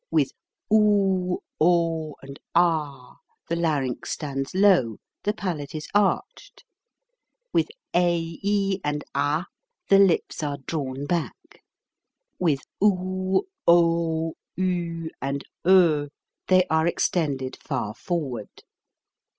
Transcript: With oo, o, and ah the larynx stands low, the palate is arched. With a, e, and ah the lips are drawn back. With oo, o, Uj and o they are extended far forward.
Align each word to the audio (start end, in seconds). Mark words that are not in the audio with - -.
With 0.09 0.31
oo, 0.73 1.43
o, 1.59 2.15
and 2.23 2.39
ah 2.55 3.17
the 3.49 3.55
larynx 3.55 4.09
stands 4.09 4.55
low, 4.55 4.97
the 5.21 5.31
palate 5.31 5.75
is 5.75 5.87
arched. 5.93 6.65
With 7.53 7.67
a, 7.93 8.39
e, 8.41 8.79
and 8.83 9.03
ah 9.13 9.45
the 9.89 9.99
lips 9.99 10.41
are 10.41 10.57
drawn 10.65 11.05
back. 11.05 11.61
With 12.39 12.61
oo, 12.83 13.43
o, 13.67 14.33
Uj 14.57 15.09
and 15.21 15.43
o 15.65 16.09
they 16.47 16.65
are 16.67 16.87
extended 16.87 17.57
far 17.61 17.93
forward. 17.93 18.49